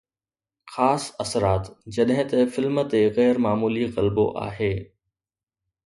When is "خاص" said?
0.75-1.03